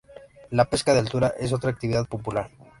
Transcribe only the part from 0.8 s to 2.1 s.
de altura es otra actividad